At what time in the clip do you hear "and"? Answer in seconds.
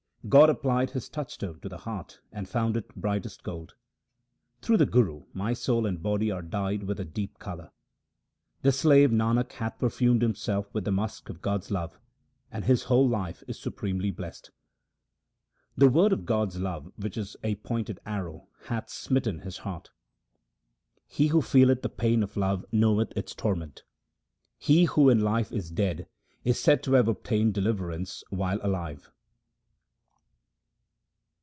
2.31-2.47, 5.87-6.01, 12.51-12.63